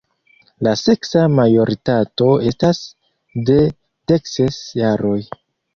La 0.67 0.71
seksa 0.83 1.25
majoritato 1.41 2.31
estas 2.55 2.83
de 3.53 3.61
dekses 4.15 4.61
jaroj. 4.83 5.19